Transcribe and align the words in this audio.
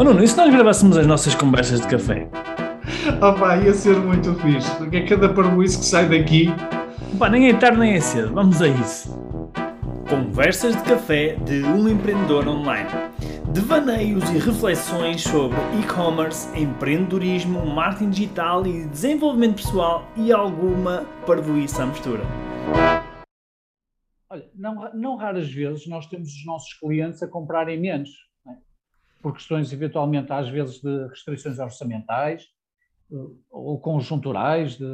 Oh 0.00 0.02
Nuno, 0.02 0.24
e 0.24 0.26
se 0.26 0.34
nós 0.34 0.50
gravássemos 0.50 0.96
as 0.96 1.06
nossas 1.06 1.34
conversas 1.34 1.82
de 1.82 1.86
café? 1.86 2.26
Opa, 3.20 3.58
ia 3.58 3.74
ser 3.74 3.98
muito 3.98 4.34
fixe, 4.36 4.74
porque 4.78 4.96
é 4.96 5.06
cada 5.06 5.28
parboice 5.28 5.78
que 5.78 5.84
sai 5.84 6.08
daqui. 6.08 6.46
Pá, 7.18 7.28
nem 7.28 7.50
é 7.50 7.52
tarde 7.52 7.78
nem 7.78 7.92
é 7.92 8.00
cedo, 8.00 8.32
vamos 8.32 8.62
a 8.62 8.68
isso. 8.68 9.14
Conversas 10.08 10.74
de 10.74 10.82
café 10.84 11.34
de 11.44 11.62
um 11.64 11.86
empreendedor 11.86 12.48
online. 12.48 12.88
Devaneios 13.52 14.24
e 14.30 14.38
reflexões 14.38 15.20
sobre 15.20 15.58
e-commerce, 15.78 16.48
empreendedorismo, 16.58 17.66
marketing 17.66 18.08
digital 18.08 18.66
e 18.66 18.86
desenvolvimento 18.86 19.56
pessoal 19.56 20.08
e 20.16 20.32
alguma 20.32 21.04
parvoíça 21.26 21.82
à 21.82 21.86
mistura. 21.86 22.22
Olha, 24.30 24.48
não, 24.54 24.90
não 24.94 25.16
raras 25.16 25.52
vezes 25.52 25.86
nós 25.86 26.06
temos 26.06 26.30
os 26.30 26.46
nossos 26.46 26.72
clientes 26.72 27.22
a 27.22 27.28
comprarem 27.28 27.78
menos? 27.78 28.29
Por 29.22 29.34
questões 29.34 29.72
eventualmente 29.72 30.32
às 30.32 30.48
vezes 30.48 30.80
de 30.80 31.08
restrições 31.08 31.58
orçamentais 31.58 32.44
eh, 33.12 33.16
ou 33.50 33.78
conjunturais, 33.80 34.76
de, 34.76 34.86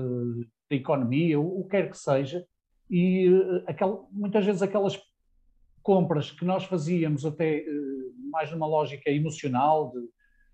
de 0.70 0.76
economia, 0.76 1.38
o, 1.40 1.62
que 1.64 1.70
quer 1.70 1.90
que 1.90 1.98
seja, 1.98 2.44
e 2.90 3.28
uh, 3.28 3.64
aquel, 3.66 4.08
muitas 4.12 4.44
vezes 4.44 4.62
aquelas 4.62 5.00
compras 5.82 6.30
que 6.30 6.44
nós 6.44 6.64
fazíamos 6.64 7.24
até 7.24 7.64
uh, 7.68 8.30
mais 8.30 8.50
numa 8.50 8.66
lógica 8.66 9.10
emocional, 9.10 9.92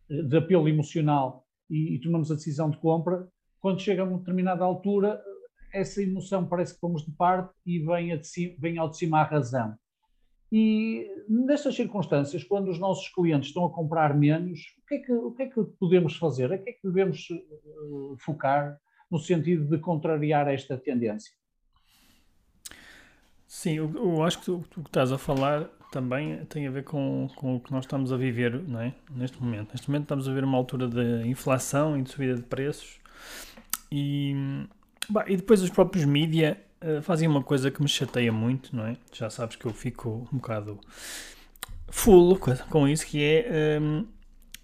de, 0.09 0.23
de 0.29 0.37
apelo 0.37 0.68
emocional, 0.68 1.46
e, 1.68 1.95
e, 1.95 2.01
tomamos 2.01 2.30
a 2.30 2.34
decisão 2.34 2.70
de 2.70 2.79
compra, 2.79 3.29
quando 3.60 3.80
chega 3.80 4.02
a 4.02 4.04
uma 4.04 4.18
determinada 4.18 4.65
altura, 4.65 5.23
essa 5.73 6.02
emoção 6.02 6.46
parece 6.46 6.74
que 6.74 6.80
fomos 6.80 7.04
de 7.04 7.12
parte 7.12 7.54
e 7.65 7.79
vem, 7.79 8.18
de 8.18 8.27
cima, 8.27 8.54
vem 8.59 8.79
ao 8.79 8.91
de 8.91 8.98
cima 8.98 9.20
a 9.20 9.24
razão. 9.24 9.74
E 10.55 11.11
nestas 11.27 11.74
circunstâncias, 11.74 12.45
quando 12.45 12.69
os 12.69 12.79
nossos 12.79 13.09
clientes 13.09 13.48
estão 13.48 13.65
a 13.65 13.70
comprar 13.70 14.15
menos, 14.15 14.60
o 14.83 14.87
que 14.87 14.95
é 14.97 14.98
que, 14.98 15.12
o 15.12 15.33
que, 15.33 15.43
é 15.45 15.47
que 15.47 15.62
podemos 15.80 16.15
fazer? 16.16 16.52
O 16.52 16.62
que 16.62 16.69
é 16.69 16.73
que 16.74 16.87
devemos 16.87 17.27
uh, 17.30 18.15
focar 18.18 18.79
no 19.10 19.18
sentido 19.18 19.65
de 19.65 19.79
contrariar 19.79 20.49
esta 20.49 20.76
tendência? 20.76 21.32
Sim, 23.46 23.79
eu, 23.79 23.91
eu 23.95 24.23
acho 24.23 24.43
que 24.43 24.51
o 24.51 24.60
que 24.60 24.80
estás 24.80 25.10
a 25.10 25.16
falar 25.16 25.71
também 25.91 26.45
tem 26.46 26.66
a 26.66 26.71
ver 26.71 26.85
com, 26.85 27.29
com 27.35 27.57
o 27.57 27.60
que 27.60 27.73
nós 27.73 27.85
estamos 27.85 28.13
a 28.13 28.16
viver 28.19 28.63
não 28.69 28.80
é? 28.80 28.95
neste 29.10 29.43
momento. 29.43 29.73
Neste 29.73 29.88
momento 29.88 30.02
estamos 30.02 30.29
a 30.29 30.30
viver 30.30 30.45
uma 30.45 30.59
altura 30.59 30.87
de 30.87 31.29
inflação 31.29 31.98
e 31.98 32.02
de 32.02 32.10
subida 32.10 32.35
de 32.35 32.43
preços 32.43 33.01
e, 33.91 34.35
bah, 35.09 35.24
e 35.26 35.37
depois 35.37 35.63
os 35.63 35.71
próprios 35.71 36.04
mídia 36.04 36.63
fazem 37.02 37.29
uma 37.29 37.43
coisa 37.43 37.71
que 37.71 37.83
me 37.83 37.88
chateia 37.88 38.33
muito, 38.33 38.75
não 38.75 38.87
é? 38.87 38.97
Já 39.13 39.30
sabes 39.30 39.57
que 39.57 39.66
eu 39.66 39.73
fico 39.73 40.29
um 40.33 40.37
bocado 40.37 40.79
full 41.88 42.38
com 42.71 42.88
isso, 42.88 43.07
que 43.07 43.23
é 43.23 43.79
um, 43.80 44.07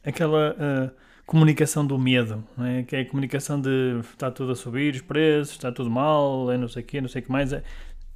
aquela 0.04 0.52
uh, 0.52 0.90
comunicação 1.26 1.86
do 1.86 1.98
medo, 1.98 2.42
não 2.56 2.64
é? 2.64 2.82
que 2.82 2.96
é 2.96 3.00
a 3.00 3.06
comunicação 3.06 3.60
de 3.60 4.00
está 4.00 4.30
tudo 4.30 4.52
a 4.52 4.56
subir 4.56 4.94
os 4.94 5.02
preços, 5.02 5.54
está 5.54 5.70
tudo 5.70 5.90
mal, 5.90 6.50
é 6.50 6.56
não 6.56 6.68
sei 6.68 6.82
o 6.82 6.86
quê, 6.86 7.00
não 7.00 7.08
sei 7.08 7.20
o 7.20 7.24
que 7.24 7.30
mais. 7.30 7.52
É, 7.52 7.62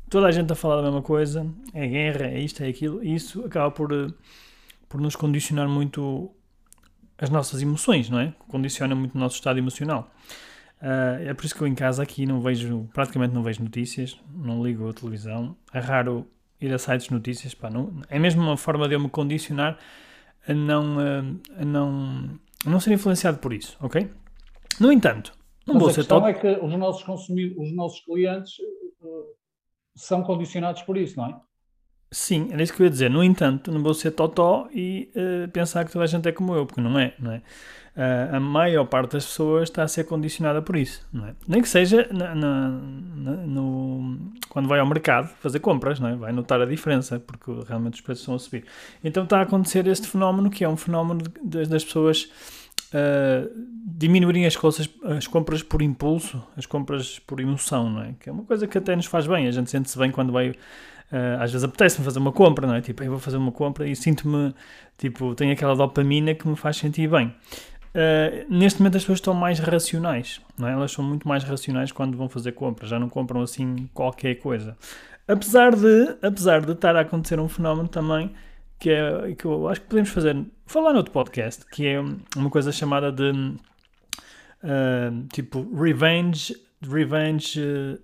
toda 0.09 0.27
a 0.27 0.33
gente 0.33 0.51
a 0.51 0.55
falar 0.55 0.77
da 0.77 0.83
mesma 0.83 1.03
coisa, 1.03 1.47
é 1.75 1.87
guerra, 1.87 2.27
é 2.27 2.41
isto, 2.41 2.63
é 2.63 2.69
aquilo, 2.69 3.05
e 3.05 3.15
isso 3.15 3.45
acaba 3.45 3.71
por, 3.71 3.93
eh, 3.93 4.09
por 4.89 5.01
nos 5.01 5.15
condicionar 5.15 5.69
muito 5.69 6.31
as 7.19 7.31
nossas 7.31 7.63
emoções, 7.63 8.11
não 8.11 8.19
é? 8.19 8.35
Condiciona 8.49 8.95
muito 8.95 9.15
o 9.15 9.19
nosso 9.19 9.37
estado 9.37 9.59
emocional. 9.59 10.11
Uh, 10.83 11.29
é 11.29 11.33
por 11.33 11.45
isso 11.45 11.55
que 11.55 11.61
eu 11.61 11.67
em 11.69 11.77
casa 11.77 12.03
aqui 12.03 12.27
não 12.27 12.41
vejo, 12.41 12.89
praticamente 12.93 13.33
não 13.33 13.41
vejo 13.41 13.63
notícias, 13.63 14.19
não 14.35 14.65
ligo 14.65 14.89
a 14.89 14.93
televisão, 14.93 15.57
é 15.73 15.79
raro 15.79 16.27
ir 16.61 16.75
a 16.75 16.79
sites 16.79 17.07
de 17.07 17.15
notícias, 17.15 17.55
pá, 17.55 17.71
não, 17.71 18.03
é 18.09 18.19
mesmo 18.19 18.43
uma 18.43 18.57
forma 18.57 18.89
de 18.89 18.97
eu 18.97 19.01
me 19.01 19.09
condicionar 19.09 19.79
a 20.47 20.53
não, 20.53 20.99
a, 20.99 21.61
a 21.63 21.65
não, 21.65 22.41
a 22.67 22.69
não 22.69 22.81
ser 22.81 22.93
influenciado 22.93 23.39
por 23.39 23.53
isso, 23.53 23.77
ok? 23.81 24.11
No 24.81 24.91
entanto, 24.91 25.33
não 25.65 25.75
Mas 25.75 25.83
vou 25.83 25.91
a 25.91 25.95
ser 25.95 26.05
top... 26.05 26.29
é 26.29 26.35
que 26.35 26.49
os 26.49 26.77
nossos 26.77 27.05
consumidores, 27.05 27.71
os 27.71 27.77
nossos 27.77 28.01
clientes 28.01 28.55
são 29.95 30.23
condicionados 30.23 30.83
por 30.83 30.97
isso, 30.97 31.17
não 31.17 31.27
é? 31.27 31.41
Sim, 32.13 32.51
era 32.53 32.63
isso 32.63 32.75
que 32.75 32.83
eu 32.83 32.85
ia 32.85 32.91
dizer. 32.91 33.11
No 33.11 33.25
entanto, 33.25 33.73
não 33.73 33.83
vou 33.83 33.95
ser 33.95 34.11
totó 34.11 34.69
e 34.71 35.11
uh, 35.17 35.51
pensar 35.51 35.83
que 35.87 35.91
toda 35.91 36.05
a 36.05 36.07
gente 36.07 36.29
é 36.29 36.33
como 36.33 36.55
eu, 36.55 36.67
porque 36.67 36.81
não 36.81 36.99
é, 36.99 37.15
não 37.19 37.33
é? 37.33 37.41
Uh, 37.97 38.37
a 38.37 38.41
maior 38.41 38.85
parte 38.85 39.13
das 39.13 39.25
pessoas 39.25 39.71
está 39.71 39.83
a 39.83 39.89
ser 39.89 40.05
condicionada 40.05 40.61
por 40.61 40.77
isso, 40.77 41.07
não 41.11 41.27
é? 41.27 41.35
Nem 41.49 41.63
que 41.63 41.69
seja 41.69 42.07
na, 42.13 42.35
na, 42.35 42.69
na, 42.69 43.33
no, 43.47 44.31
quando 44.51 44.69
vai 44.69 44.79
ao 44.79 44.87
mercado 44.87 45.29
fazer 45.41 45.61
compras, 45.61 45.99
não 45.99 46.09
é? 46.09 46.15
Vai 46.15 46.33
notar 46.33 46.61
a 46.61 46.67
diferença, 46.67 47.19
porque 47.19 47.51
realmente 47.67 47.95
os 47.95 48.01
preços 48.03 48.23
estão 48.23 48.35
a 48.35 48.39
subir. 48.39 48.65
Então 49.03 49.25
está 49.25 49.39
a 49.39 49.43
acontecer 49.43 49.87
este 49.87 50.07
fenómeno, 50.07 50.51
que 50.51 50.65
é 50.65 50.69
um 50.69 50.77
fenómeno 50.77 51.23
de, 51.43 51.67
das 51.67 51.83
pessoas 51.83 52.31
uh, 52.93 53.51
diminuírem 53.85 54.47
as, 54.47 54.57
coisas, 54.57 54.89
as 55.05 55.27
compras 55.27 55.63
por 55.63 55.83
impulso, 55.83 56.43
as 56.57 56.67
compras 56.67 57.19
por 57.19 57.41
emoção, 57.41 57.91
não 57.91 58.03
é? 58.03 58.15
Que 58.19 58.29
é 58.29 58.33
uma 58.33 58.45
coisa 58.45 58.67
que 58.67 58.79
até 58.79 58.95
nos 58.95 59.07
faz 59.07 59.27
bem, 59.27 59.47
a 59.47 59.51
gente 59.51 59.71
sente-se 59.71 59.99
bem 59.99 60.11
quando 60.11 60.33
vai. 60.33 60.51
Uh, 60.51 61.37
às 61.41 61.53
vezes 61.53 61.63
apetece-me 61.63 62.05
fazer 62.05 62.19
uma 62.19 62.33
compra, 62.33 62.67
não 62.67 62.75
é? 62.75 62.81
Tipo, 62.81 63.03
eu 63.05 63.11
vou 63.11 63.21
fazer 63.21 63.37
uma 63.37 63.53
compra 63.53 63.87
e 63.87 63.95
sinto-me, 63.95 64.55
tipo, 64.97 65.35
tenho 65.35 65.53
aquela 65.53 65.77
dopamina 65.77 66.35
que 66.35 66.49
me 66.49 66.57
faz 66.57 66.79
sentir 66.79 67.09
bem. 67.09 67.35
Uh, 67.95 68.47
neste 68.49 68.81
momento 68.81 68.97
as 68.97 69.03
pessoas 69.03 69.19
estão 69.19 69.35
mais 69.35 69.59
racionais, 69.59 70.41
não 70.57 70.67
é? 70.67 70.73
Elas 70.73 70.93
são 70.93 71.05
muito 71.05 71.29
mais 71.29 71.45
racionais 71.45 71.93
quando 71.93 72.17
vão 72.17 72.31
fazer 72.31 72.53
compras, 72.53 72.89
já 72.89 72.99
não 72.99 73.11
compram 73.11 73.43
assim 73.43 73.91
qualquer 73.93 74.37
coisa. 74.37 74.75
Apesar 75.29 75.77
de, 75.77 76.17
apesar 76.23 76.63
de 76.65 76.73
estar 76.73 76.97
a 76.97 77.01
acontecer 77.01 77.39
um 77.39 77.49
fenómeno 77.49 77.89
também 77.89 78.33
que 78.83 78.91
é 78.91 79.35
que 79.39 79.45
eu 79.45 79.69
acho 79.69 79.81
que 79.81 79.87
podemos 79.87 80.11
fazer, 80.11 80.45
falar 80.67 80.91
no 80.91 80.97
outro 80.97 81.13
podcast, 81.13 81.65
que 81.67 81.87
é 81.87 82.01
uma 82.37 82.51
coisa 82.51 82.73
chamada 82.73 83.13
de 83.13 83.31
uh, 83.31 85.29
tipo 85.33 85.73
revenge, 85.73 86.57
revenge 86.83 87.61
uh, 87.61 87.97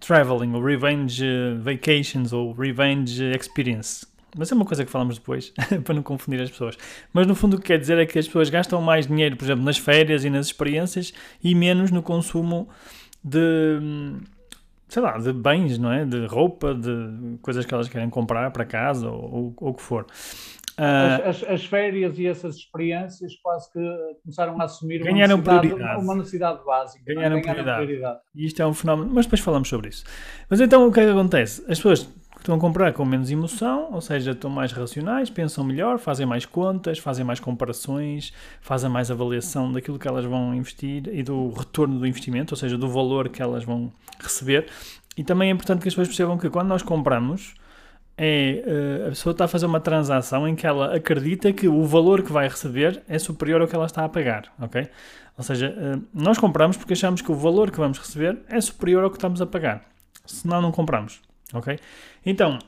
traveling, 0.00 0.54
ou 0.54 0.64
revenge 0.64 1.22
uh, 1.22 1.60
vacations, 1.60 2.32
ou 2.32 2.54
revenge 2.54 3.22
experience. 3.38 4.06
Mas 4.34 4.50
é 4.50 4.54
uma 4.54 4.64
coisa 4.64 4.86
que 4.86 4.90
falamos 4.90 5.18
depois, 5.18 5.52
para 5.84 5.94
não 5.94 6.02
confundir 6.02 6.40
as 6.40 6.50
pessoas. 6.50 6.78
Mas 7.12 7.26
no 7.26 7.34
fundo 7.34 7.58
o 7.58 7.60
que 7.60 7.66
quer 7.66 7.78
dizer 7.78 7.98
é 7.98 8.06
que 8.06 8.18
as 8.18 8.26
pessoas 8.26 8.48
gastam 8.48 8.80
mais 8.80 9.06
dinheiro, 9.06 9.36
por 9.36 9.44
exemplo, 9.44 9.62
nas 9.62 9.76
férias 9.76 10.24
e 10.24 10.30
nas 10.30 10.46
experiências 10.46 11.12
e 11.44 11.54
menos 11.54 11.90
no 11.90 12.02
consumo 12.02 12.70
de 13.22 13.78
sei 14.92 15.00
lá, 15.00 15.16
de 15.16 15.32
bens, 15.32 15.78
não 15.78 15.90
é? 15.90 16.04
De 16.04 16.26
roupa, 16.26 16.74
de 16.74 17.38
coisas 17.40 17.64
que 17.64 17.72
elas 17.72 17.88
querem 17.88 18.10
comprar 18.10 18.50
para 18.50 18.66
casa 18.66 19.08
ou, 19.08 19.54
o 19.58 19.72
que 19.72 19.80
for. 19.80 20.04
Uh, 20.78 21.28
as, 21.28 21.42
as, 21.42 21.50
as, 21.50 21.64
férias 21.64 22.18
e 22.18 22.26
essas 22.26 22.56
experiências 22.56 23.34
quase 23.42 23.72
que 23.72 23.80
começaram 24.22 24.60
a 24.60 24.64
assumir 24.64 25.02
uma 25.02 25.12
necessidade, 25.12 25.74
uma 25.98 26.14
necessidade, 26.14 26.64
básica. 26.64 27.10
É? 27.10 27.14
Ganharam, 27.14 27.40
ganharam 27.40 27.42
prioridade. 27.42 27.86
prioridade. 27.86 28.20
E 28.34 28.46
isto 28.46 28.60
é 28.60 28.66
um 28.66 28.74
fenómeno, 28.74 29.10
mas 29.14 29.24
depois 29.24 29.40
falamos 29.40 29.68
sobre 29.68 29.88
isso. 29.88 30.04
Mas 30.50 30.60
então 30.60 30.86
o 30.86 30.92
que 30.92 31.00
é 31.00 31.04
que 31.04 31.10
acontece? 31.10 31.62
As 31.62 31.78
pessoas 31.78 32.08
estão 32.42 32.56
a 32.56 32.58
comprar 32.58 32.92
com 32.92 33.04
menos 33.04 33.30
emoção, 33.30 33.88
ou 33.92 34.00
seja, 34.00 34.32
estão 34.32 34.50
mais 34.50 34.72
racionais, 34.72 35.30
pensam 35.30 35.64
melhor, 35.64 35.98
fazem 35.98 36.26
mais 36.26 36.44
contas, 36.44 36.98
fazem 36.98 37.24
mais 37.24 37.40
comparações, 37.40 38.32
fazem 38.60 38.90
mais 38.90 39.10
avaliação 39.10 39.72
daquilo 39.72 39.98
que 39.98 40.08
elas 40.08 40.24
vão 40.24 40.54
investir 40.54 41.08
e 41.12 41.22
do 41.22 41.50
retorno 41.50 41.98
do 41.98 42.06
investimento, 42.06 42.52
ou 42.52 42.58
seja, 42.58 42.76
do 42.76 42.88
valor 42.88 43.28
que 43.28 43.40
elas 43.40 43.64
vão 43.64 43.92
receber. 44.20 44.66
E 45.16 45.22
também 45.22 45.50
é 45.50 45.52
importante 45.52 45.82
que 45.82 45.88
as 45.88 45.94
pessoas 45.94 46.08
percebam 46.08 46.36
que 46.36 46.50
quando 46.50 46.68
nós 46.68 46.82
compramos, 46.82 47.54
é, 48.16 48.62
eh, 48.66 49.06
a 49.06 49.08
pessoa 49.10 49.32
está 49.32 49.44
a 49.44 49.48
fazer 49.48 49.66
uma 49.66 49.80
transação 49.80 50.46
em 50.46 50.54
que 50.54 50.66
ela 50.66 50.96
acredita 50.96 51.52
que 51.52 51.68
o 51.68 51.84
valor 51.84 52.22
que 52.22 52.32
vai 52.32 52.48
receber 52.48 53.02
é 53.08 53.18
superior 53.18 53.60
ao 53.62 53.68
que 53.68 53.74
ela 53.74 53.86
está 53.86 54.04
a 54.04 54.08
pagar, 54.08 54.52
ok? 54.60 54.88
Ou 55.38 55.44
seja, 55.44 55.74
eh, 55.76 55.98
nós 56.12 56.38
compramos 56.38 56.76
porque 56.76 56.92
achamos 56.92 57.22
que 57.22 57.30
o 57.30 57.34
valor 57.34 57.70
que 57.70 57.78
vamos 57.78 57.98
receber 57.98 58.38
é 58.48 58.60
superior 58.60 59.04
ao 59.04 59.10
que 59.10 59.16
estamos 59.16 59.40
a 59.40 59.46
pagar. 59.46 59.82
Senão 60.26 60.60
não 60.60 60.72
compramos 60.72 61.20
ok? 61.52 61.78
Então, 62.24 62.58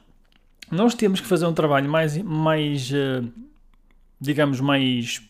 nós 0.70 0.94
temos 0.94 1.20
que 1.20 1.26
fazer 1.26 1.46
um 1.46 1.54
trabalho 1.54 1.88
mais, 1.88 2.16
mais 2.18 2.90
uh, 2.90 3.26
digamos, 4.20 4.60
mais 4.60 5.22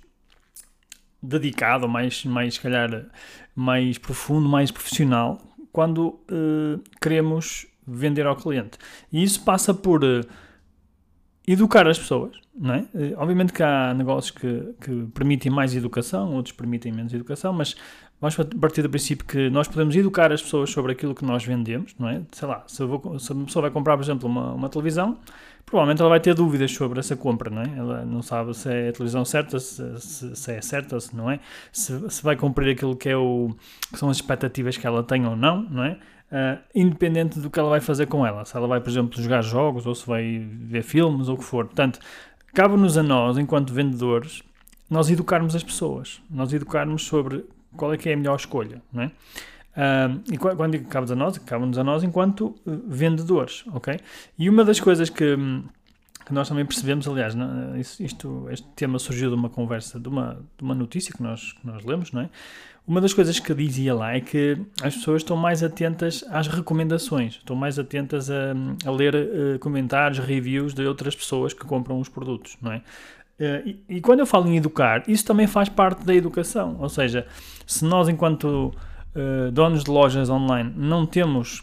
dedicado, 1.22 1.88
mais, 1.88 2.24
mais, 2.24 2.54
se 2.54 2.60
calhar, 2.60 3.06
mais 3.54 3.98
profundo, 3.98 4.48
mais 4.48 4.70
profissional, 4.70 5.40
quando 5.72 6.08
uh, 6.30 6.82
queremos 7.00 7.66
vender 7.86 8.26
ao 8.26 8.36
cliente. 8.36 8.78
E 9.12 9.22
isso 9.22 9.42
passa 9.44 9.74
por 9.74 10.04
uh, 10.04 10.20
educar 11.46 11.86
as 11.86 11.98
pessoas, 11.98 12.36
não 12.54 12.74
é? 12.74 12.84
obviamente 13.16 13.52
que 13.52 13.62
há 13.62 13.92
negócios 13.92 14.30
que, 14.30 14.74
que 14.80 15.06
permitem 15.14 15.52
mais 15.52 15.74
educação, 15.74 16.32
outros 16.32 16.54
permitem 16.54 16.90
menos 16.90 17.12
educação, 17.12 17.52
mas 17.52 17.76
vamos 18.20 18.36
partir 18.58 18.82
do 18.82 18.88
princípio 18.88 19.24
que 19.26 19.50
nós 19.50 19.68
podemos 19.68 19.94
educar 19.94 20.32
as 20.32 20.42
pessoas 20.42 20.70
sobre 20.70 20.92
aquilo 20.92 21.14
que 21.14 21.24
nós 21.24 21.44
vendemos, 21.44 21.94
não 21.98 22.08
é? 22.08 22.22
Sei 22.32 22.48
lá, 22.48 22.64
se, 22.66 22.82
vou, 22.84 23.18
se 23.18 23.32
a 23.32 23.34
pessoa 23.34 23.62
vai 23.62 23.70
comprar, 23.70 23.96
por 23.96 24.02
exemplo, 24.02 24.28
uma, 24.28 24.52
uma, 24.52 24.68
televisão, 24.70 25.18
provavelmente 25.66 26.00
ela 26.00 26.08
vai 26.08 26.20
ter 26.20 26.34
dúvidas 26.34 26.72
sobre 26.72 27.00
essa 27.00 27.14
compra, 27.16 27.50
não 27.50 27.62
é? 27.62 27.70
Ela 27.76 28.04
não 28.04 28.22
sabe 28.22 28.54
se 28.54 28.70
é 28.70 28.88
a 28.88 28.92
televisão 28.92 29.24
certa, 29.24 29.58
se, 29.58 30.00
se, 30.00 30.36
se 30.36 30.52
é 30.52 30.60
certa, 30.62 30.98
se 30.98 31.14
não 31.14 31.30
é, 31.30 31.40
se, 31.70 32.10
se, 32.10 32.22
vai 32.22 32.36
cumprir 32.36 32.72
aquilo 32.72 32.96
que, 32.96 33.10
é 33.10 33.16
o, 33.16 33.54
que 33.92 33.98
são 33.98 34.08
as 34.08 34.16
expectativas 34.16 34.76
que 34.78 34.86
ela 34.86 35.02
tem 35.02 35.26
ou 35.26 35.36
não, 35.36 35.62
não 35.62 35.84
é? 35.84 35.98
Uh, 36.32 36.58
independente 36.74 37.38
do 37.38 37.48
que 37.48 37.60
ela 37.60 37.68
vai 37.68 37.80
fazer 37.80 38.06
com 38.06 38.26
ela, 38.26 38.44
se 38.44 38.56
ela 38.56 38.66
vai, 38.66 38.80
por 38.80 38.90
exemplo, 38.90 39.22
jogar 39.22 39.40
jogos 39.42 39.86
ou 39.86 39.94
se 39.94 40.04
vai 40.04 40.44
ver 40.48 40.82
filmes 40.82 41.28
ou 41.28 41.36
o 41.36 41.38
que 41.38 41.44
for. 41.44 41.66
Portanto, 41.66 42.00
cabe-nos 42.52 42.98
a 42.98 43.02
nós, 43.04 43.38
enquanto 43.38 43.72
vendedores, 43.72 44.42
nós 44.90 45.10
educarmos 45.10 45.54
as 45.54 45.62
pessoas, 45.62 46.20
nós 46.28 46.52
educarmos 46.52 47.04
sobre 47.04 47.44
qual 47.76 47.92
é 47.92 47.96
que 47.96 48.08
é 48.08 48.14
a 48.14 48.16
melhor 48.16 48.36
escolha, 48.36 48.82
não 48.92 49.04
é? 49.04 49.06
Uh, 49.76 50.22
e 50.32 50.38
quando 50.38 50.78
cabe 50.84 51.10
a 51.10 51.16
nós, 51.16 51.36
cabe-nos 51.38 51.76
a 51.78 51.82
nós 51.82 52.04
enquanto 52.04 52.54
eh, 52.64 52.70
vendedores, 52.86 53.64
ok? 53.72 53.98
E 54.38 54.48
uma 54.48 54.64
das 54.64 54.78
coisas 54.78 55.10
que, 55.10 55.36
que 56.24 56.32
nós 56.32 56.48
também 56.48 56.64
percebemos, 56.64 57.06
aliás, 57.06 57.34
não, 57.34 57.76
isto, 57.78 58.46
este 58.50 58.66
tema 58.74 58.98
surgiu 58.98 59.28
de 59.28 59.34
uma 59.36 59.50
conversa, 59.50 60.00
de 60.00 60.08
uma, 60.08 60.42
de 60.56 60.64
uma 60.64 60.74
notícia 60.74 61.14
que 61.14 61.22
nós, 61.22 61.52
que 61.52 61.66
nós 61.66 61.84
lemos, 61.84 62.12
não 62.12 62.22
é? 62.22 62.30
Uma 62.86 63.00
das 63.00 63.14
coisas 63.14 63.40
que 63.40 63.54
dizia 63.54 63.94
lá 63.94 64.14
é 64.14 64.20
que 64.20 64.58
as 64.82 64.94
pessoas 64.94 65.22
estão 65.22 65.36
mais 65.36 65.62
atentas 65.62 66.22
às 66.28 66.48
recomendações, 66.48 67.36
estão 67.36 67.56
mais 67.56 67.78
atentas 67.78 68.30
a, 68.30 68.52
a 68.84 68.90
ler 68.90 69.14
uh, 69.14 69.58
comentários, 69.58 70.18
reviews 70.18 70.74
de 70.74 70.86
outras 70.86 71.16
pessoas 71.16 71.54
que 71.54 71.64
compram 71.64 71.98
os 71.98 72.10
produtos, 72.10 72.58
não 72.60 72.72
é? 72.72 72.82
Uh, 73.40 73.68
e, 73.68 73.84
e, 73.96 74.00
quando 74.02 74.20
eu 74.20 74.26
falo 74.26 74.46
em 74.48 74.56
educar, 74.58 75.02
isso 75.08 75.24
também 75.24 75.46
faz 75.46 75.68
parte 75.68 76.04
da 76.04 76.14
educação, 76.14 76.76
ou 76.78 76.88
seja, 76.90 77.26
se 77.66 77.86
nós 77.86 78.06
enquanto 78.06 78.74
uh, 79.16 79.50
donos 79.50 79.82
de 79.82 79.90
lojas 79.90 80.28
online 80.28 80.70
não 80.76 81.06
temos 81.06 81.62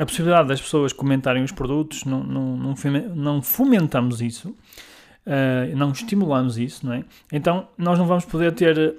a 0.00 0.06
possibilidade 0.06 0.48
das 0.48 0.60
pessoas 0.60 0.94
comentarem 0.94 1.44
os 1.44 1.52
produtos, 1.52 2.04
não, 2.04 2.24
não, 2.24 2.74
não, 3.14 3.42
fomentamos 3.42 4.22
isso, 4.22 4.48
uh, 4.48 5.76
não 5.76 5.92
estimulamos 5.92 6.56
isso, 6.56 6.86
não 6.86 6.94
é? 6.94 7.04
Então 7.30 7.68
nós 7.76 7.98
não 7.98 8.06
vamos 8.06 8.24
poder 8.24 8.52
ter 8.52 8.96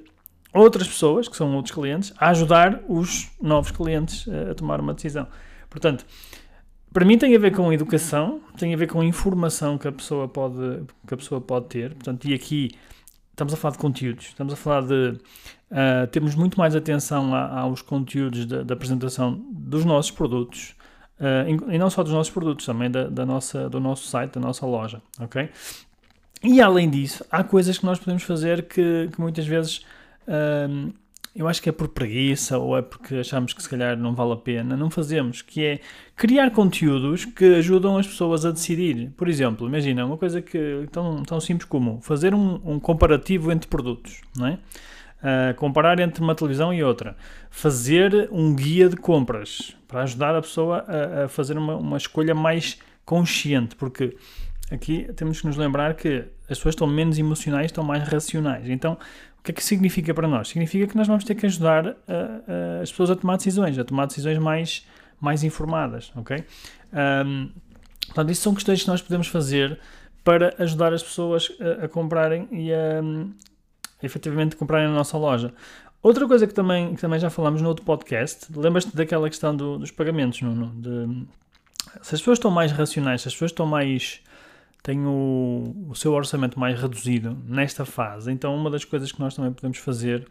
outras 0.54 0.88
pessoas, 0.88 1.28
que 1.28 1.36
são 1.36 1.56
outros 1.56 1.74
clientes, 1.74 2.14
a 2.18 2.30
ajudar 2.30 2.84
os 2.88 3.32
novos 3.42 3.72
clientes 3.72 4.28
a 4.52 4.54
tomar 4.54 4.80
uma 4.80 4.94
decisão. 4.94 5.28
Portanto, 5.72 6.06
para 6.94 7.04
mim 7.04 7.18
tem 7.18 7.36
a 7.36 7.40
ver 7.40 7.56
com 7.56 7.74
educação, 7.74 8.40
tem 8.56 8.72
a 8.72 8.78
ver 8.78 8.88
com 8.88 9.02
informação 9.02 9.80
que 9.80 9.88
a 9.88 9.92
pessoa 9.92 10.28
pode, 10.28 10.84
que 11.08 11.14
a 11.16 11.18
pessoa 11.18 11.42
pode 11.42 11.66
ter. 11.68 11.96
Portanto, 11.96 12.28
e 12.28 12.34
aqui 12.36 12.70
estamos 13.32 13.54
a 13.54 13.58
falar 13.58 13.72
de 13.72 13.78
conteúdos, 13.80 14.26
estamos 14.28 14.54
a 14.54 14.56
falar 14.56 14.82
de 14.82 15.18
uh, 15.72 16.06
temos 16.12 16.36
muito 16.36 16.60
mais 16.60 16.76
atenção 16.76 17.34
a, 17.34 17.62
aos 17.62 17.82
conteúdos 17.82 18.46
da, 18.46 18.74
apresentação 18.74 19.42
dos 19.50 19.84
nossos 19.84 20.12
produtos 20.12 20.76
uh, 21.22 21.72
e 21.72 21.78
não 21.78 21.90
só 21.90 22.04
dos 22.04 22.12
nossos 22.12 22.34
produtos, 22.34 22.66
também 22.66 22.90
da, 22.92 23.06
da, 23.06 23.26
nossa, 23.26 23.70
do 23.70 23.80
nosso 23.80 24.08
site, 24.08 24.34
da 24.34 24.42
nossa 24.42 24.66
loja, 24.66 25.02
ok? 25.20 25.50
E 26.44 26.60
além 26.60 26.90
disso, 26.90 27.24
há 27.32 27.44
coisas 27.44 27.78
que 27.78 27.86
nós 27.86 28.00
podemos 28.00 28.24
fazer 28.24 28.64
que, 28.64 29.10
que 29.12 29.22
muitas 29.22 29.46
vezes 29.46 29.86
uh, 30.28 30.92
eu 31.36 31.48
acho 31.48 31.62
que 31.62 31.70
é 31.70 31.72
por 31.72 31.88
preguiça 31.88 32.58
ou 32.58 32.78
é 32.78 32.82
porque 32.82 33.16
achamos 33.16 33.54
que 33.54 33.64
se 33.64 33.70
calhar 33.70 33.98
não 33.98 34.14
vale 34.14 34.34
a 34.34 34.36
pena, 34.36 34.76
não 34.76 34.90
fazemos, 34.90 35.42
que 35.42 35.64
é 35.64 35.80
criar 36.16 36.52
conteúdos 36.52 37.24
que 37.24 37.56
ajudam 37.56 37.98
as 37.98 38.06
pessoas 38.06 38.46
a 38.46 38.52
decidir. 38.52 39.12
Por 39.16 39.30
exemplo, 39.30 39.68
imagina 39.68 40.06
uma 40.06 40.18
coisa 40.18 40.42
que 40.42 40.88
tão, 40.92 41.24
tão 41.24 41.40
simples 41.40 41.66
como 41.66 42.02
fazer 42.02 42.34
um, 42.36 42.60
um 42.66 42.80
comparativo 42.80 43.52
entre 43.52 43.70
produtos, 43.70 44.22
não 44.36 44.48
é? 44.48 44.60
Uh, 45.22 45.54
comparar 45.56 46.00
entre 46.00 46.24
uma 46.24 46.34
televisão 46.34 46.74
e 46.74 46.84
outra, 46.84 47.16
fazer 47.52 48.28
um 48.32 48.56
guia 48.56 48.90
de 48.90 48.96
compras 48.96 49.76
para 49.88 50.02
ajudar 50.02 50.36
a 50.36 50.42
pessoa 50.42 50.84
a, 50.88 51.26
a 51.26 51.28
fazer 51.28 51.60
uma, 51.60 51.76
uma 51.76 51.96
escolha 51.96 52.34
mais 52.34 52.80
consciente, 53.06 53.76
porque 53.76 54.18
aqui 54.72 55.08
temos 55.16 55.40
que 55.40 55.46
nos 55.46 55.58
lembrar 55.58 55.94
que 55.94 56.24
as 56.50 56.58
pessoas 56.58 56.74
estão 56.74 56.88
menos 56.88 57.20
emocionais, 57.20 57.68
estão 57.68 57.84
mais 57.84 58.04
racionais. 58.08 58.68
Então, 58.68 58.98
o 59.38 59.44
que 59.44 59.52
é 59.52 59.54
que 59.54 59.64
significa 59.64 60.14
para 60.14 60.28
nós? 60.28 60.50
Significa 60.50 60.88
que 60.88 60.96
nós 60.96 61.08
vamos 61.08 61.24
ter 61.24 61.36
que 61.36 61.46
ajudar 61.46 61.88
a, 61.88 61.92
a, 61.92 62.82
as 62.82 62.90
pessoas 62.92 63.12
a 63.12 63.16
tomar 63.16 63.38
decisões, 63.38 63.78
a 63.78 63.84
tomar 63.84 64.06
decisões 64.06 64.38
mais, 64.38 64.86
mais 65.20 65.44
informadas, 65.44 66.12
ok? 66.16 66.44
Um, 67.26 67.50
portanto, 68.06 68.32
isso 68.32 68.42
são 68.42 68.54
questões 68.54 68.82
que 68.82 68.88
nós 68.88 69.02
podemos 69.02 69.28
fazer 69.28 69.80
para 70.24 70.54
ajudar 70.60 70.94
as 70.94 71.02
pessoas 71.02 71.52
a, 71.84 71.88
comprarem 71.88 72.48
e 72.52 72.72
a 72.72 73.02
efetivamente 74.04 74.56
comprarem 74.56 74.88
na 74.88 74.94
nossa 74.94 75.18
loja. 75.18 75.54
Outra 76.04 76.28
coisa 76.28 76.48
que 76.48 76.54
também, 76.54 76.96
que 76.96 77.02
também 77.02 77.20
já 77.20 77.30
falamos 77.30 77.62
no 77.62 77.70
outro 77.70 77.86
podcast, 77.86 78.48
lembras-te 78.56 78.96
daquela 78.96 79.30
questão 79.30 79.56
do, 79.56 79.78
dos 79.78 79.92
pagamentos, 79.92 80.42
Nuno? 80.42 80.72
De, 80.76 81.26
se 82.02 82.16
as 82.16 82.22
pessoas 82.22 82.38
estão 82.38 82.50
mais 82.50 82.72
racionais, 82.72 83.22
se 83.22 83.28
as 83.28 83.34
pessoas 83.34 83.52
estão 83.52 83.66
mais 83.66 84.22
tem 84.84 85.06
o, 85.06 85.76
o 85.90 85.96
seu 85.96 86.12
orçamento 86.12 86.60
mais 86.60 86.80
reduzido 86.80 87.38
nesta 87.48 87.86
fase, 87.86 88.32
então 88.32 88.56
uma 88.56 88.70
das 88.70 88.84
coisas 88.84 89.12
que 89.12 89.20
nós 89.20 89.36
também 89.36 89.54
podemos 89.54 89.78
fazer 89.78 90.28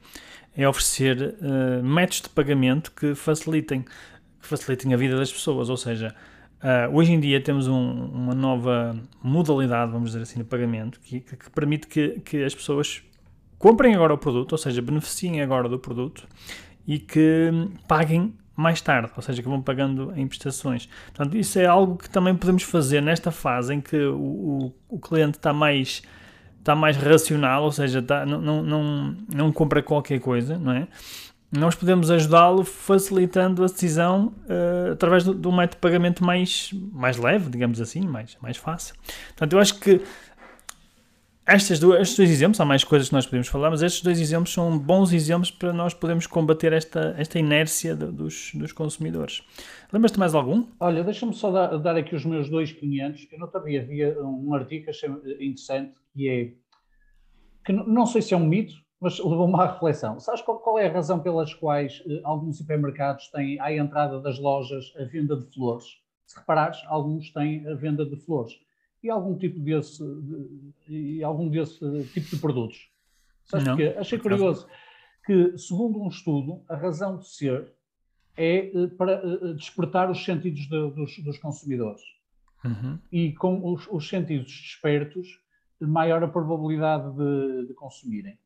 é 0.57 0.69
oferecer 0.69 1.37
uh, 1.41 1.85
métodos 1.85 2.23
de 2.23 2.29
pagamento 2.31 2.91
que 2.91 3.15
facilitem, 3.15 3.83
que 3.83 4.47
facilitem 4.47 4.93
a 4.93 4.97
vida 4.97 5.17
das 5.17 5.33
pessoas, 5.33 5.71
ou 5.71 5.77
seja, 5.77 6.13
uh, 6.65 6.93
hoje 6.97 7.13
em 7.13 7.21
dia 7.21 7.41
temos 7.41 7.69
um, 7.69 8.07
uma 8.07 8.35
nova 8.35 8.97
modalidade, 9.23 9.93
vamos 9.93 10.11
dizer 10.11 10.23
assim, 10.23 10.41
de 10.41 10.45
pagamento 10.45 10.99
que, 11.01 11.21
que, 11.21 11.37
que 11.37 11.51
permite 11.51 11.87
que, 11.87 12.21
que 12.21 12.43
as 12.43 12.53
pessoas 12.53 13.05
comprem 13.61 13.95
agora 13.95 14.15
o 14.15 14.19
produto, 14.19 14.53
ou 14.53 14.59
seja, 14.59 14.81
beneficiem 14.81 15.43
agora 15.43 15.69
do 15.69 15.79
produto 15.79 16.27
e 16.87 16.99
que 16.99 17.51
paguem 17.87 18.35
mais 18.57 18.81
tarde, 18.81 19.13
ou 19.15 19.23
seja, 19.23 19.43
que 19.43 19.49
vão 19.49 19.61
pagando 19.61 20.13
em 20.17 20.27
prestações. 20.27 20.89
Portanto, 21.15 21.37
isso 21.37 21.59
é 21.59 21.67
algo 21.67 21.97
que 21.97 22.09
também 22.09 22.35
podemos 22.35 22.63
fazer 22.63 23.03
nesta 23.03 23.31
fase 23.31 23.75
em 23.75 23.81
que 23.81 23.97
o, 23.97 24.19
o, 24.19 24.75
o 24.89 24.99
cliente 24.99 25.37
está 25.37 25.53
mais, 25.53 26.03
está 26.59 26.75
mais 26.75 26.97
racional, 26.97 27.65
ou 27.65 27.73
seja, 27.73 27.99
está, 28.01 28.25
não, 28.25 28.41
não, 28.41 28.63
não, 28.63 29.17
não 29.33 29.53
compra 29.53 29.83
qualquer 29.83 30.21
coisa, 30.21 30.59
não 30.59 30.73
é? 30.73 30.89
Nós 31.53 31.75
podemos 31.75 32.11
ajudá-lo 32.11 32.65
facilitando 32.65 33.65
a 33.65 33.67
decisão 33.67 34.33
uh, 34.45 34.93
através 34.93 35.25
do, 35.25 35.35
do 35.35 35.51
método 35.51 35.77
de 35.77 35.81
pagamento 35.81 36.25
mais, 36.25 36.71
mais 36.93 37.17
leve, 37.17 37.51
digamos 37.51 37.81
assim, 37.81 38.07
mais, 38.07 38.37
mais 38.41 38.57
fácil. 38.57 38.95
Portanto, 39.29 39.53
eu 39.55 39.59
acho 39.59 39.81
que 39.81 40.01
estas 41.51 41.81
duas, 41.81 42.01
estes 42.01 42.17
dois 42.17 42.31
exemplos, 42.31 42.61
há 42.61 42.65
mais 42.65 42.85
coisas 42.85 43.09
que 43.09 43.15
nós 43.15 43.27
podemos 43.27 43.49
falar, 43.49 43.71
mas 43.71 43.83
estes 43.83 44.03
dois 44.03 44.21
exemplos 44.21 44.53
são 44.53 44.79
bons 44.79 45.13
exemplos 45.13 45.51
para 45.51 45.73
nós 45.73 45.93
podermos 45.93 46.27
combater 46.27 46.73
esta, 46.73 47.15
esta 47.19 47.39
inércia 47.39 47.97
de, 47.97 48.07
dos, 48.07 48.53
dos 48.55 48.73
consumidores. 48.73 49.43
Lembras-te 49.93 50.19
mais 50.19 50.35
algum? 50.35 50.65
Olha, 50.79 51.03
deixa-me 51.03 51.35
só 51.35 51.51
dar, 51.51 51.77
dar, 51.79 51.97
aqui 51.97 52.15
os 52.15 52.25
meus 52.25 52.49
dois 52.49 52.73
500. 52.73 53.27
Eu 53.33 53.39
não 53.41 53.51
sabia, 53.51 53.83
havia 53.83 54.17
um 54.23 54.55
artigo 54.55 54.85
que 54.85 54.91
achei 54.91 55.09
interessante 55.41 55.95
que 56.15 56.29
é 56.29 56.53
que 57.65 57.73
não, 57.73 57.85
não 57.87 58.07
sei 58.07 58.23
se 58.23 58.33
é 58.33 58.37
um 58.37 58.47
mito, 58.47 58.75
mas 59.01 59.19
levou-me 59.19 59.55
à 59.57 59.73
reflexão. 59.73 60.21
Sabes 60.21 60.43
qual, 60.43 60.59
qual, 60.61 60.79
é 60.79 60.87
a 60.87 60.93
razão 60.93 61.19
pelas 61.19 61.53
quais 61.53 62.03
eh, 62.09 62.21
alguns 62.23 62.59
supermercados 62.59 63.29
têm 63.29 63.61
à 63.61 63.73
entrada 63.75 64.21
das 64.21 64.39
lojas 64.39 64.93
a 64.99 65.05
venda 65.05 65.37
de 65.37 65.53
flores? 65.53 65.87
Se 66.27 66.39
reparares, 66.39 66.81
alguns 66.87 67.33
têm 67.33 67.67
a 67.67 67.75
venda 67.75 68.07
de 68.07 68.17
flores 68.17 68.53
e 69.03 69.11
algum 69.11 69.37
tipo 69.37 69.59
desse, 69.61 70.03
de, 70.05 70.73
e 70.89 71.25
algum 71.25 71.49
desse 71.49 71.79
tipo 72.13 72.31
de 72.31 72.37
produtos. 72.37 72.91
Sabes 73.45 73.67
Não. 73.67 73.77
porquê? 73.77 73.97
Achei 73.99 74.19
curioso 74.19 74.67
que, 75.25 75.57
segundo 75.57 76.01
um 76.01 76.09
estudo, 76.09 76.63
a 76.69 76.77
razão 76.77 77.19
de 77.19 77.29
ser 77.29 77.73
é 78.37 78.71
eh, 78.75 78.87
para 78.97 79.13
eh, 79.13 79.55
despertar 79.55 80.11
os 80.11 80.25
sentidos 80.25 80.63
de, 80.63 80.91
dos, 80.93 81.19
dos, 81.19 81.39
consumidores. 81.39 82.03
Uhum. 82.65 82.99
E 83.11 83.33
com 83.33 83.73
os, 83.73 83.87
os, 83.91 84.09
sentidos 84.09 84.51
despertos, 84.51 85.41
maior 85.81 86.23
a 86.23 86.29
probabilidade 86.29 87.11
de, 87.17 87.67
de 87.69 87.75
consumirem. 87.75 88.39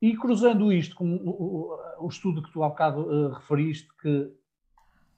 E 0.00 0.16
cruzando 0.16 0.72
isto 0.72 0.94
com 0.94 1.16
o, 1.16 1.30
o, 1.30 2.04
o, 2.04 2.08
estudo 2.08 2.42
que 2.42 2.52
tu 2.52 2.62
há 2.62 2.68
bocado 2.68 3.00
uh, 3.00 3.32
referiste, 3.32 3.88
que 4.00 4.30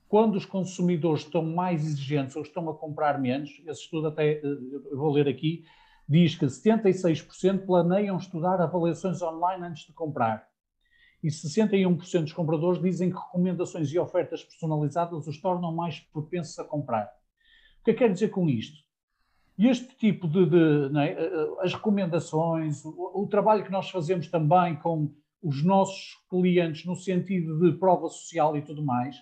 quando 0.08 0.36
os 0.36 0.46
consumidores 0.46 1.22
estão 1.22 1.44
mais 1.44 1.84
exigentes 1.84 2.34
ou 2.34 2.42
estão 2.42 2.68
a 2.70 2.74
comprar 2.74 3.20
menos, 3.20 3.50
esse 3.66 3.82
estudo 3.82 4.08
até, 4.08 4.32
eh, 4.32 4.42
eu 4.90 4.96
vou 4.96 5.12
ler 5.12 5.28
aqui, 5.28 5.64
diz 6.08 6.34
que 6.34 6.46
76% 6.46 7.66
planeiam 7.66 8.16
estudar 8.16 8.60
avaliações 8.60 9.20
online 9.20 9.66
antes 9.66 9.86
de 9.86 9.92
comprar. 9.92 10.48
E 11.22 11.28
61% 11.28 12.22
dos 12.22 12.32
compradores 12.32 12.80
dizem 12.80 13.10
que 13.10 13.18
recomendações 13.18 13.92
e 13.92 13.98
ofertas 13.98 14.42
personalizadas 14.42 15.26
os 15.26 15.40
tornam 15.40 15.74
mais 15.74 16.00
propensos 16.00 16.58
a 16.58 16.64
comprar. 16.64 17.12
O 17.80 17.84
que 17.84 17.90
é 17.90 17.94
que 17.94 17.98
quer 17.98 18.12
dizer 18.12 18.28
com 18.28 18.48
isto? 18.48 18.78
Este 19.58 19.94
tipo 19.96 20.26
de, 20.26 20.46
de 20.46 20.98
é, 20.98 21.12
eh, 21.12 21.16
eh, 21.20 21.48
as 21.60 21.74
recomendações, 21.74 22.82
o, 22.84 23.22
o 23.22 23.26
trabalho 23.26 23.64
que 23.64 23.72
nós 23.72 23.90
fazemos 23.90 24.28
também 24.28 24.76
com 24.76 25.12
os 25.42 25.62
nossos 25.62 26.16
clientes 26.30 26.86
no 26.86 26.96
sentido 26.96 27.58
de 27.60 27.76
prova 27.76 28.08
social 28.08 28.56
e 28.56 28.62
tudo 28.62 28.82
mais, 28.82 29.16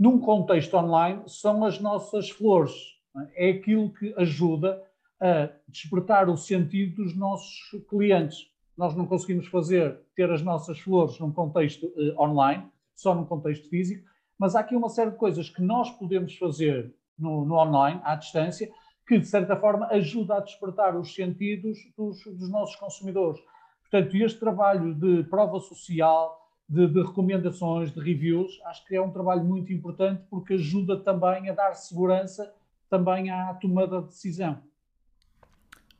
num 0.00 0.18
contexto 0.18 0.74
online, 0.78 1.22
são 1.26 1.64
as 1.64 1.78
nossas 1.78 2.30
flores. 2.30 2.98
É? 3.36 3.50
aquilo 3.50 3.92
que 3.92 4.14
ajuda 4.16 4.80
a 5.20 5.50
despertar 5.68 6.28
o 6.28 6.36
sentido 6.36 7.02
dos 7.02 7.16
nossos 7.16 7.70
clientes. 7.88 8.48
Nós 8.76 8.94
não 8.94 9.04
conseguimos 9.04 9.48
fazer, 9.48 10.00
ter 10.14 10.30
as 10.30 10.42
nossas 10.42 10.78
flores 10.78 11.18
num 11.18 11.32
contexto 11.32 11.86
uh, 11.86 12.22
online, 12.22 12.70
só 12.94 13.14
num 13.14 13.24
contexto 13.24 13.68
físico, 13.68 14.08
mas 14.38 14.54
há 14.54 14.60
aqui 14.60 14.76
uma 14.76 14.88
série 14.88 15.10
de 15.10 15.16
coisas 15.16 15.50
que 15.50 15.60
nós 15.60 15.90
podemos 15.90 16.36
fazer 16.38 16.94
no, 17.18 17.44
no 17.44 17.56
online, 17.56 18.00
à 18.04 18.14
distância, 18.14 18.70
que 19.06 19.18
de 19.18 19.26
certa 19.26 19.56
forma 19.56 19.86
ajuda 19.88 20.36
a 20.36 20.40
despertar 20.40 20.96
os 20.96 21.12
sentidos 21.12 21.78
dos, 21.96 22.24
dos 22.24 22.48
nossos 22.48 22.76
consumidores. 22.76 23.40
Portanto, 23.82 24.16
este 24.16 24.38
trabalho 24.38 24.94
de 24.94 25.24
prova 25.24 25.58
social, 25.58 26.39
de, 26.70 26.86
de, 26.86 27.02
recomendações, 27.02 27.92
de 27.92 28.00
reviews, 28.00 28.60
acho 28.66 28.86
que 28.86 28.94
é 28.94 29.02
um 29.02 29.10
trabalho 29.10 29.42
muito 29.42 29.72
importante 29.72 30.22
porque 30.30 30.54
ajuda 30.54 30.96
também 30.96 31.50
a 31.50 31.52
dar 31.52 31.74
segurança 31.74 32.54
também 32.88 33.28
à 33.30 33.52
tomada 33.54 34.00
de 34.00 34.06
decisão. 34.06 34.58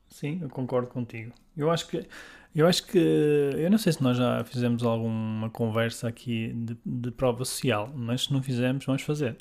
sim, 0.08 0.38
eu 0.40 0.48
concordo 0.48 0.88
contigo. 0.88 1.32
Eu 1.56 1.70
acho 1.70 1.88
que 1.88 2.06
eu 2.54 2.66
acho 2.66 2.84
que 2.86 2.98
eu 2.98 3.70
não 3.70 3.78
sei 3.78 3.92
se 3.92 4.02
nós 4.02 4.16
já 4.16 4.42
fizemos 4.44 4.82
alguma 4.82 5.48
conversa 5.50 6.08
aqui 6.08 6.52
de, 6.52 6.76
de 6.84 7.10
prova 7.12 7.44
social, 7.44 7.92
mas 7.94 8.24
se 8.24 8.32
não 8.32 8.42
fizemos, 8.42 8.84
vamos 8.84 9.02
fazer. 9.02 9.36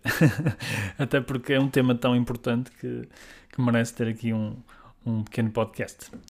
Até 0.98 1.20
porque 1.20 1.54
é 1.54 1.60
um 1.60 1.70
tema 1.70 1.96
tão 1.96 2.16
importante 2.16 2.72
que, 2.72 3.10
que 3.52 3.62
merece 3.62 3.96
ter 3.96 4.08
aqui 4.08 4.32
um, 4.32 4.56
um 5.04 5.24
pequeno 5.24 5.50
podcast. 5.50 6.12